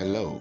Hello, 0.00 0.40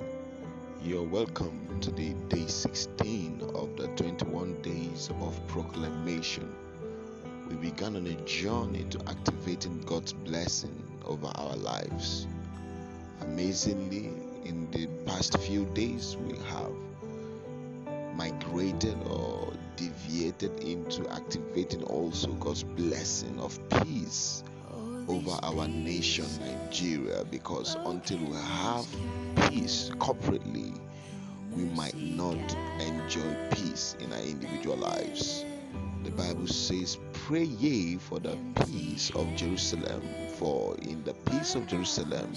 you're 0.81 1.04
welcome 1.04 1.81
to 1.81 1.92
the 1.92 2.13
day 2.29 2.48
16 2.48 3.42
of 3.54 3.75
the 3.75 3.89
21 3.97 4.62
days 4.62 5.09
of 5.20 5.47
proclamation. 5.50 6.50
We 7.50 7.55
began 7.55 7.98
on 7.98 8.07
a 8.07 8.14
journey 8.21 8.86
to 8.86 9.00
activating 9.09 9.82
God's 9.82 10.14
blessing 10.14 10.82
over 11.04 11.27
our 11.36 11.57
lives. 11.57 12.25
Amazingly, 13.20 14.14
in 14.45 14.72
the 14.72 14.88
past 15.05 15.38
few 15.40 15.66
days, 15.73 16.16
we 16.16 16.38
have 16.38 16.71
migrated 18.16 18.96
or 19.10 19.52
deviated 19.76 20.57
into 20.64 21.05
activating 21.10 21.84
also 21.84 22.30
God's 22.36 22.64
blessing 22.64 23.38
of 23.41 23.60
peace 23.68 24.41
over 25.10 25.39
our 25.44 25.68
nation, 25.68 26.26
Nigeria, 26.39 27.26
because 27.26 27.76
until 27.86 28.20
we 28.20 28.36
have 28.38 28.88
peace 29.50 29.89
corporately, 29.98 30.80
we 31.52 31.63
might 31.66 31.98
not 31.98 32.38
enjoy 32.80 33.49
peace 33.52 33.95
in 33.99 34.13
our 34.13 34.22
individual 34.22 34.77
lives. 34.77 35.44
The 36.04 36.12
Bible 36.12 36.48
says, 36.48 36.98
Pray 37.13 37.44
ye 37.44 37.98
for 37.98 38.20
the 38.20 38.38
peace 38.68 39.09
of 39.16 39.35
Jerusalem, 39.35 40.02
for 40.38 40.76
in 40.77 41.04
the 41.04 41.13
peace 41.13 41.55
of 41.55 41.68
Jerusalem 41.68 42.34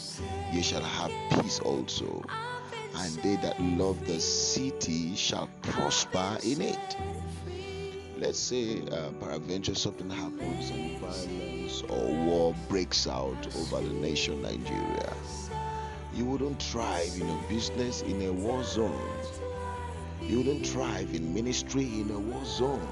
ye 0.52 0.62
shall 0.62 0.82
have 0.82 1.12
peace 1.30 1.60
also, 1.60 2.24
and 2.96 3.14
they 3.16 3.36
that 3.36 3.60
love 3.60 4.04
the 4.06 4.18
city 4.20 5.14
shall 5.14 5.48
prosper 5.62 6.38
in 6.42 6.62
it 6.62 6.96
let's 8.22 8.38
say 8.38 8.80
uh, 8.92 9.10
peradventure 9.20 9.74
something 9.74 10.08
happens 10.08 10.70
and 10.70 10.96
violence 11.00 11.82
or 11.88 12.14
war 12.24 12.54
breaks 12.68 13.08
out 13.08 13.36
over 13.56 13.80
the 13.84 13.94
nation 13.94 14.40
Nigeria, 14.40 15.12
you 16.14 16.24
wouldn't 16.24 16.62
thrive 16.62 17.12
in 17.20 17.28
a 17.28 17.42
business 17.48 18.02
in 18.02 18.22
a 18.22 18.32
war 18.32 18.62
zone. 18.62 19.10
You 20.20 20.38
wouldn't 20.38 20.64
thrive 20.64 21.12
in 21.12 21.34
ministry 21.34 21.82
in 22.00 22.12
a 22.12 22.18
war 22.18 22.44
zone. 22.44 22.88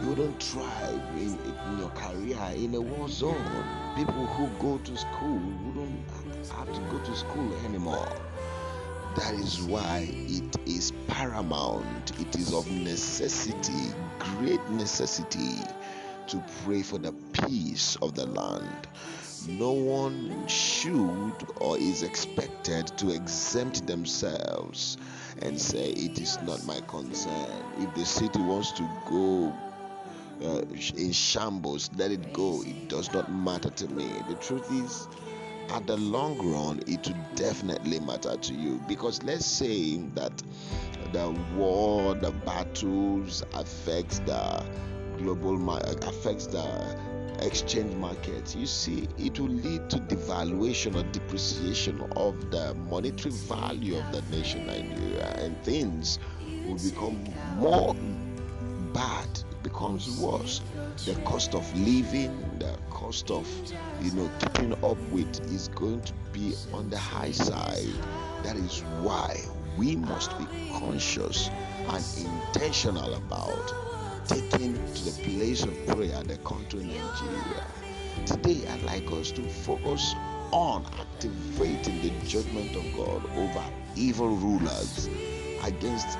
You 0.00 0.08
wouldn't 0.08 0.42
thrive 0.42 1.02
in, 1.18 1.38
in 1.38 1.78
your 1.78 1.90
career 1.90 2.38
in 2.56 2.74
a 2.76 2.80
war 2.80 3.10
zone. 3.10 3.64
People 3.94 4.24
who 4.24 4.46
go 4.58 4.78
to 4.78 4.96
school 4.96 5.38
wouldn't 5.64 6.00
have 6.56 6.72
to 6.72 6.80
go 6.90 6.98
to 7.04 7.14
school 7.14 7.52
anymore 7.66 8.08
that 9.18 9.34
is 9.34 9.60
why 9.62 10.08
it 10.28 10.56
is 10.66 10.92
paramount, 11.08 12.12
it 12.20 12.36
is 12.36 12.52
of 12.52 12.70
necessity, 12.70 13.92
great 14.20 14.60
necessity, 14.70 15.56
to 16.28 16.40
pray 16.64 16.82
for 16.82 16.98
the 16.98 17.12
peace 17.32 17.96
of 18.00 18.14
the 18.14 18.26
land. 18.26 18.86
No 19.48 19.72
one 19.72 20.46
should 20.46 21.34
or 21.60 21.76
is 21.78 22.04
expected 22.04 22.86
to 22.98 23.10
exempt 23.10 23.86
themselves 23.88 24.96
and 25.42 25.60
say, 25.60 25.90
It 25.90 26.20
is 26.20 26.40
not 26.42 26.64
my 26.64 26.80
concern. 26.86 27.64
If 27.78 27.94
the 27.94 28.06
city 28.06 28.40
wants 28.40 28.70
to 28.72 28.88
go 29.08 29.52
uh, 30.44 30.62
in 30.96 31.10
shambles, 31.12 31.90
let 31.96 32.12
it 32.12 32.32
go. 32.32 32.62
It 32.64 32.88
does 32.88 33.12
not 33.12 33.32
matter 33.32 33.70
to 33.70 33.88
me. 33.88 34.08
The 34.28 34.34
truth 34.36 34.70
is, 34.70 35.08
at 35.70 35.86
the 35.86 35.96
long 35.96 36.38
run 36.38 36.80
it 36.86 37.06
will 37.06 37.16
definitely 37.34 38.00
matter 38.00 38.36
to 38.36 38.54
you 38.54 38.80
because 38.88 39.22
let's 39.22 39.46
say 39.46 39.96
that 40.14 40.32
the 41.12 41.30
war 41.54 42.14
the 42.14 42.30
battles 42.30 43.42
affects 43.54 44.18
the 44.20 44.64
global 45.18 45.56
market 45.56 46.04
affects 46.04 46.46
the 46.46 47.18
exchange 47.40 47.94
market. 47.96 48.54
You 48.56 48.66
see 48.66 49.08
it 49.18 49.38
will 49.38 49.48
lead 49.48 49.88
to 49.90 49.98
devaluation 49.98 50.96
or 50.96 51.04
depreciation 51.12 52.00
of 52.16 52.50
the 52.50 52.74
monetary 52.90 53.32
value 53.32 53.96
of 53.96 54.12
the 54.12 54.22
nation 54.36 54.66
nigeria 54.66 55.26
uh, 55.26 55.40
and 55.44 55.64
things 55.64 56.18
will 56.66 56.76
become 56.76 57.22
more 57.56 57.94
bad 58.98 59.44
becomes 59.62 60.10
worse. 60.10 60.60
The 61.06 61.14
cost 61.24 61.54
of 61.54 61.64
living 61.78 62.58
the 62.58 62.76
cost 62.90 63.30
of 63.30 63.46
you 64.00 64.10
know 64.10 64.28
keeping 64.40 64.72
up 64.84 64.98
with 65.12 65.38
is 65.52 65.68
going 65.68 66.00
to 66.02 66.12
be 66.32 66.56
on 66.72 66.90
the 66.90 66.98
high 66.98 67.30
side. 67.30 67.94
That 68.42 68.56
is 68.56 68.80
why 69.06 69.36
we 69.76 69.94
must 69.94 70.36
be 70.36 70.46
conscious 70.72 71.48
and 71.86 72.04
intentional 72.16 73.14
about 73.14 73.72
taking 74.26 74.74
to 74.94 75.04
the 75.04 75.12
place 75.22 75.62
of 75.62 75.74
prayer 75.86 76.20
the 76.24 76.38
country 76.38 76.82
nigeria. 76.82 77.66
Today 78.26 78.66
i'd 78.66 78.82
like 78.82 79.12
us 79.12 79.30
to 79.32 79.48
focus 79.48 80.12
on 80.50 80.84
activating 80.98 82.02
the 82.02 82.10
judgment 82.26 82.74
of 82.74 82.82
god 82.96 83.24
over 83.36 83.64
evil 83.94 84.34
rulers 84.36 85.08
against 85.62 86.18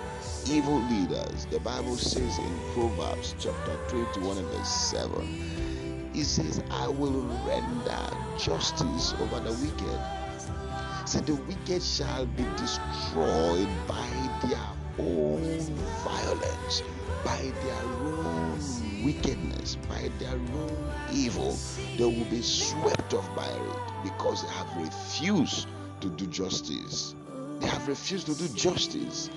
evil 0.50 0.80
leaders. 0.90 1.46
The 1.50 1.60
Bible 1.60 1.96
says 1.96 2.38
in 2.38 2.58
Proverbs 2.72 3.34
chapter 3.38 3.76
21 3.88 4.38
and 4.38 4.46
verse 4.48 4.68
7, 4.68 6.10
it 6.14 6.24
says, 6.24 6.62
I 6.70 6.88
will 6.88 7.22
render 7.46 8.16
justice 8.38 9.14
over 9.20 9.40
the 9.40 9.52
wicked. 9.52 11.08
So 11.08 11.20
the 11.20 11.34
wicked 11.34 11.82
shall 11.82 12.26
be 12.26 12.44
destroyed 12.56 13.68
by 13.86 14.08
their 14.44 15.06
own 15.06 15.60
violence, 16.04 16.82
by 17.24 17.52
their 17.62 17.82
own 18.24 18.58
wickedness, 19.04 19.76
by 19.88 20.10
their 20.18 20.32
own 20.32 20.92
evil. 21.12 21.56
They 21.96 22.04
will 22.04 22.30
be 22.30 22.42
swept 22.42 23.12
off 23.12 23.36
by 23.36 23.46
it 23.46 24.02
because 24.02 24.42
they 24.42 24.52
have 24.54 24.76
refused 24.76 25.68
to 26.00 26.08
do 26.10 26.26
justice. 26.26 27.14
They 27.60 27.66
have 27.66 27.86
refused 27.86 28.26
to 28.26 28.34
do 28.34 28.48
justice 28.54 29.30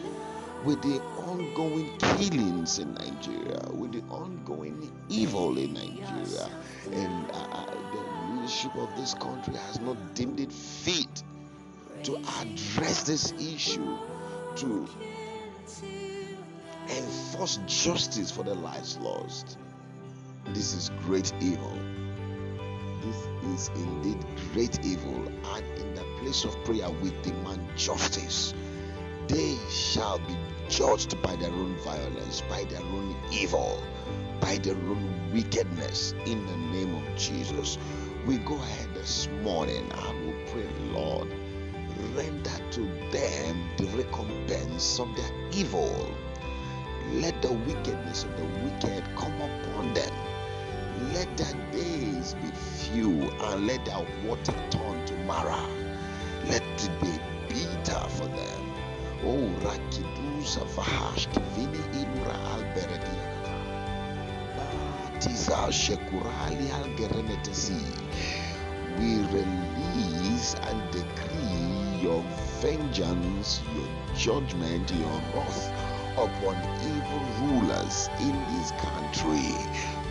with 0.64 0.82
the 0.84 1.02
ongoing 1.18 1.98
killings 1.98 2.78
in 2.80 2.94
Nigeria, 2.94 3.60
with 3.72 3.94
the 3.94 4.02
ongoing 4.14 4.92
evil 5.10 5.58
in 5.58 5.74
Nigeria, 5.74 6.50
and 6.92 7.32
uh, 7.32 7.66
the 7.66 8.34
leadership 8.36 8.76
of 8.76 8.90
this 8.96 9.14
country 9.16 9.56
has 9.56 9.80
not 9.80 9.98
deemed 10.14 10.40
it 10.40 10.52
fit 10.52 11.24
to 12.04 12.18
address 12.40 13.04
this 13.04 13.34
issue, 13.34 13.98
to 14.56 14.88
enforce 16.90 17.60
justice 17.66 18.30
for 18.32 18.44
the 18.44 18.54
lives 18.54 18.98
lost. 18.98 19.58
This 20.54 20.74
is 20.74 20.92
great 21.06 21.34
evil. 21.42 21.78
This 23.02 23.70
is 23.70 23.70
indeed 23.76 24.24
great 24.54 24.84
evil, 24.86 25.28
and 25.56 25.66
in 25.80 25.96
the 25.96 26.04
place 26.20 26.44
of 26.44 26.56
prayer, 26.64 26.90
we 27.02 27.12
demand 27.24 27.62
justice 27.76 28.54
they 29.28 29.58
shall 29.70 30.20
be 30.20 30.36
judged 30.70 31.22
by 31.22 31.36
their 31.36 31.52
own 31.52 31.76
violence, 31.78 32.42
by 32.50 32.64
their 32.66 32.82
own 32.82 33.16
evil, 33.32 33.82
by 34.40 34.58
their 34.58 34.76
own 34.76 35.32
wickedness 35.34 36.14
in 36.26 36.46
the 36.46 36.58
name 36.58 36.96
of 36.96 37.18
Jesus. 37.18 37.78
We 38.26 38.38
go 38.40 38.56
ahead 38.56 38.94
this 38.94 39.28
morning 39.44 39.90
and 39.92 40.28
we 40.28 40.52
pray, 40.52 40.68
Lord, 40.92 41.28
render 42.16 42.58
to 42.72 42.82
them 43.12 43.70
the 43.78 43.88
recompense 43.98 45.00
of 45.00 45.16
their 45.16 45.32
evil. 45.52 46.10
Let 47.14 47.42
the 47.42 47.52
wickedness 47.52 48.24
of 48.24 48.38
the 48.38 48.46
wicked 48.64 49.04
come 49.16 49.42
upon 49.42 49.94
them. 49.94 50.14
Let 51.14 51.36
their 51.38 51.54
days 51.72 52.36
be 52.36 52.50
few 52.52 53.30
and 53.42 53.68
let 53.68 53.86
their 53.86 54.06
water 54.26 54.54
turn 54.70 55.06
to 55.06 55.16
Mara. 55.26 55.66
Let 56.48 56.64
it 56.64 57.02
be 57.02 57.20
bitter 57.50 58.00
for 58.10 58.28
them. 58.28 58.71
Oh, 59.24 59.50
Rakidusa 59.64 60.66
Fahash 60.68 61.28
Kivini 61.30 61.78
Ilura 61.94 62.36
Alberedi 62.54 63.18
Tiza 65.20 65.70
Shekurali 65.70 66.68
Algerenetesi. 66.72 67.82
We 68.98 69.22
release 69.32 70.56
and 70.56 70.92
decree 70.92 72.02
your 72.02 72.24
vengeance, 72.62 73.62
your 73.76 73.88
judgment, 74.16 74.92
your 74.92 75.22
wrath 75.36 75.72
upon 76.18 76.56
evil 76.82 77.22
rulers 77.46 78.10
in 78.20 78.34
this 78.58 78.72
country. 78.82 79.54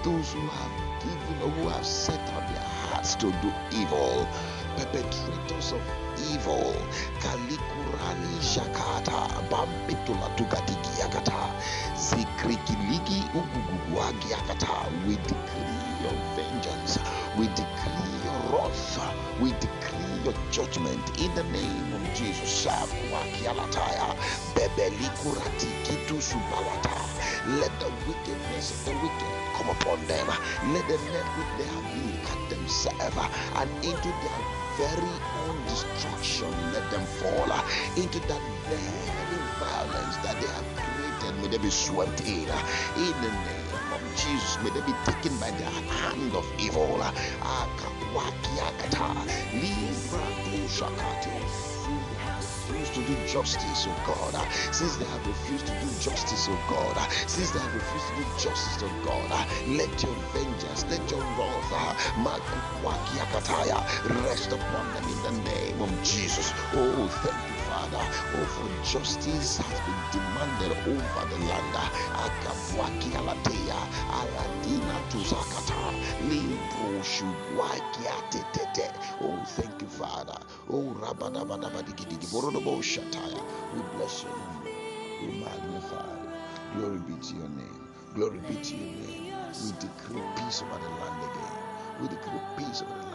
Those 0.04 0.32
who 0.32 0.46
have 0.46 1.02
given 1.02 1.42
or 1.42 1.50
who 1.50 1.68
have 1.68 1.84
set 1.84 2.20
up 2.34 2.48
their 2.48 2.62
hearts 2.62 3.16
to 3.16 3.32
do 3.42 3.52
evil, 3.72 4.28
perpetrators 4.76 5.72
of 5.72 5.80
evil. 6.32 6.74
Kalikurali 7.20 8.34
Shakata, 8.40 9.28
Bambitula 9.50 10.28
Tugatigi 10.36 10.92
Yakata, 11.00 11.50
Zikrikiligi 11.96 13.22
Uguguagi 13.34 14.28
Yakata. 14.30 14.90
We 15.06 15.16
decree 15.16 15.88
your 16.02 16.16
vengeance, 16.36 16.98
we 17.38 17.46
decree 17.48 18.14
your 18.24 18.40
wrath, 18.52 19.14
we 19.40 19.50
decree 19.52 20.24
your 20.24 20.34
judgment 20.50 21.18
in 21.20 21.34
the 21.34 21.44
name 21.44 21.92
of 21.94 22.14
Jesus. 22.14 22.66
Let 27.46 27.72
the 27.80 27.90
wickedness 28.06 28.70
of 28.70 28.84
the 28.84 28.92
wicked 29.02 29.34
come 29.54 29.70
upon 29.70 30.06
them. 30.06 30.26
Let 30.72 30.86
the 30.88 30.98
net 31.12 31.26
which 31.36 31.52
they 31.58 31.64
have 31.64 32.06
looked 32.06 32.30
at 32.30 32.50
themselves 32.50 33.16
and 33.56 33.70
into 33.84 34.08
their 34.08 34.59
very 34.80 35.14
own 35.44 35.62
destruction. 35.64 36.50
Let 36.72 36.90
them 36.90 37.04
fall 37.20 37.52
uh, 37.52 37.60
into 37.96 38.18
that 38.32 38.42
very 38.64 39.42
violence 39.60 40.16
that 40.24 40.40
they 40.40 40.48
have 40.48 40.68
created. 40.80 41.42
May 41.42 41.48
they 41.48 41.58
be 41.58 41.68
swept 41.70 42.20
in 42.26 42.48
uh, 42.48 42.56
in 42.96 43.12
the 43.20 43.32
name 43.48 43.92
of 43.92 44.00
Jesus. 44.16 44.56
May 44.64 44.70
they 44.70 44.84
be 44.86 44.96
taken 45.04 45.36
by 45.36 45.50
the 45.50 45.64
hand 45.64 46.34
of 46.34 46.46
evil. 46.58 46.80
Refused 52.70 52.94
to 52.94 53.02
do 53.02 53.14
justice, 53.26 53.86
oh 53.88 54.02
God, 54.06 54.48
since 54.72 54.96
they 54.96 55.04
have 55.04 55.26
refused 55.26 55.66
to 55.66 55.72
do 55.72 55.88
justice, 56.00 56.48
oh 56.50 56.58
God, 56.68 56.96
since 57.26 57.50
they 57.50 57.58
have 57.58 57.74
refused 57.74 58.08
to 58.08 58.16
do 58.16 58.24
justice, 58.38 58.82
oh 58.82 59.04
God, 59.04 59.46
let 59.68 60.02
your 60.02 60.14
vengeance, 60.32 60.84
let 60.90 61.10
your 61.10 61.20
wrath, 61.20 61.72
uh, 61.72 61.94
rest 64.24 64.52
upon 64.52 64.94
them 64.94 65.04
in 65.04 65.22
the 65.22 65.50
name 65.50 65.82
of 65.82 65.90
Jesus. 66.02 66.52
Oh, 66.74 67.08
thank 67.22 67.50
you. 67.50 67.59
Father, 67.70 68.02
oh, 68.02 68.46
for 68.54 68.68
justice 68.84 69.58
has 69.58 69.80
been 69.86 70.02
demanded 70.12 70.72
over 70.90 71.24
the 71.30 71.38
land. 71.46 71.76
Akabwaki 72.24 73.10
alatea, 73.16 73.78
aladina 74.20 74.98
tuzakata, 75.10 75.92
libro 76.28 77.02
shugwaki 77.02 78.04
atetete. 78.18 78.90
Oh, 79.22 79.38
thank 79.56 79.82
you, 79.82 79.88
Father. 79.88 80.38
Oh, 80.70 80.94
rabadabadabadigidigidi, 81.02 82.26
borodobo 82.32 82.82
shataya. 82.82 83.42
We 83.74 83.82
bless 83.96 84.24
your 84.24 84.36
name. 84.36 84.74
We 85.22 85.28
magnify. 85.44 86.10
Glory 86.76 86.98
be 87.08 87.14
to 87.26 87.34
your 87.36 87.50
name. 87.50 87.88
Glory 88.16 88.40
be 88.48 88.56
to 88.56 88.76
your 88.76 88.94
name. 89.06 89.34
We 89.64 89.72
decree 89.80 90.22
peace 90.36 90.62
over 90.62 90.78
the 90.82 90.90
land 91.00 91.22
again. 91.30 91.58
We 92.02 92.08
decree 92.08 92.40
peace 92.58 92.82
over 92.82 92.92
the 92.94 93.06
land 93.06 93.09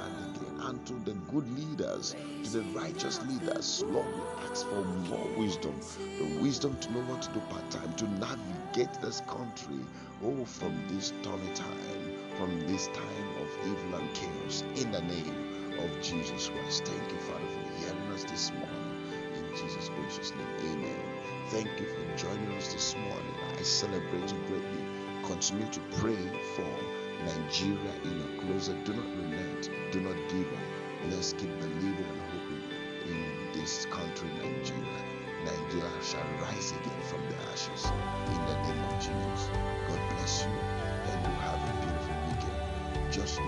to 0.85 0.93
the 1.05 1.13
good 1.31 1.47
leaders, 1.57 2.15
to 2.43 2.49
the 2.49 2.61
righteous 2.77 3.21
leaders. 3.27 3.83
Lord, 3.87 4.07
we 4.15 4.21
ask 4.49 4.67
for 4.67 4.83
more 4.83 5.27
wisdom, 5.37 5.79
the 6.19 6.39
wisdom 6.41 6.77
to 6.79 6.91
know 6.93 7.01
what 7.01 7.21
to 7.23 7.31
do 7.33 7.39
part 7.41 7.69
time, 7.71 7.93
to 7.95 8.07
navigate 8.19 8.93
this 9.01 9.21
country, 9.27 9.79
oh, 10.23 10.45
from 10.45 10.73
this 10.89 11.13
stormy 11.21 11.53
time, 11.53 12.13
from 12.37 12.59
this 12.67 12.87
time 12.87 13.29
of 13.41 13.67
evil 13.67 13.99
and 13.99 14.13
chaos, 14.13 14.63
in 14.75 14.91
the 14.91 15.01
name 15.01 15.79
of 15.79 16.01
Jesus 16.01 16.49
Christ. 16.49 16.85
Thank 16.85 17.11
you, 17.11 17.19
Father, 17.19 17.47
for 17.47 17.63
hearing 17.79 18.11
us 18.13 18.23
this 18.23 18.51
morning. 18.51 19.13
In 19.35 19.55
Jesus' 19.55 19.89
gracious 19.89 20.31
name, 20.31 20.71
amen. 20.71 21.05
Thank 21.49 21.69
you 21.79 21.87
for 21.87 22.17
joining 22.17 22.51
us 22.57 22.73
this 22.73 22.95
morning. 22.95 23.35
I 23.57 23.61
celebrate 23.61 24.31
you 24.31 24.39
greatly. 24.47 24.85
Continue 25.23 25.67
to 25.71 25.79
pray 25.97 26.17
for 26.55 27.04
Nigeria 27.19 27.93
in 28.03 28.17
your 28.19 28.29
closet. 28.41 28.83
Do 28.85 28.93
not 28.93 29.07
relent. 29.15 29.69
Do 29.91 30.01
not 30.01 30.17
give 30.29 30.51
up. 30.53 30.69
Let's 31.03 31.33
keep 31.33 31.59
believing 31.59 32.09
and 32.09 32.21
hoping 32.31 32.63
in 33.05 33.51
this 33.53 33.85
country, 33.87 34.29
Nigeria. 34.31 35.05
Nigeria 35.43 36.03
shall 36.03 36.27
rise 36.41 36.71
again 36.73 37.01
from 37.03 37.27
the 37.29 37.37
ashes 37.51 37.93
in 38.27 38.45
the 38.45 38.55
name 38.63 38.83
of 38.83 38.99
Jesus. 38.99 39.51
God 39.87 40.09
bless 40.09 40.43
you 40.45 40.51
and 41.05 41.25
you 41.25 41.33
have 41.35 41.63
a 41.63 41.73
beautiful 41.81 42.15
weekend. 42.27 42.61
Just 43.11 43.39